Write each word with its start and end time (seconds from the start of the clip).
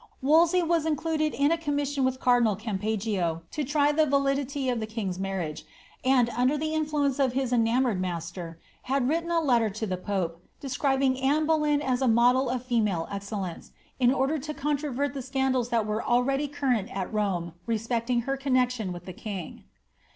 Wolsey 0.19 0.63
was 0.63 0.87
included 0.87 1.31
in 1.35 1.51
a 1.51 1.59
commission 1.59 2.03
with 2.03 2.19
cardinal 2.19 2.55
Cam 2.55 2.79
peggio 2.79 3.43
to 3.51 3.63
try 3.63 3.91
the 3.91 4.07
validity 4.07 4.67
of 4.67 4.79
the 4.79 4.87
king's 4.87 5.19
marriage, 5.19 5.63
and, 6.03 6.27
under 6.31 6.57
the 6.57 6.73
influence 6.73 7.19
of 7.19 7.33
his 7.33 7.53
enamoured 7.53 8.01
master, 8.01 8.59
had 8.89 9.07
written 9.07 9.29
a 9.29 9.39
letter 9.39 9.69
to 9.69 9.85
the 9.85 9.97
pope, 9.97 10.43
describing 10.59 11.17
Anoe 11.17 11.45
Boleyn 11.45 11.83
as 11.83 12.01
a 12.01 12.07
model 12.07 12.49
of 12.49 12.65
female 12.65 13.07
excellence, 13.11 13.73
in 13.99 14.11
order 14.11 14.39
to 14.39 14.55
controvert 14.55 15.13
the 15.13 15.21
scandals 15.21 15.69
that 15.69 15.85
were 15.85 16.01
already 16.03 16.47
current 16.47 16.89
at 16.89 17.13
Rome 17.13 17.53
respecting 17.67 18.21
her 18.21 18.35
connexion 18.37 18.91
with 18.91 19.05
the 19.05 19.13
king. 19.13 19.65